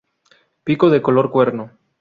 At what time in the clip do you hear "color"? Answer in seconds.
1.03-1.29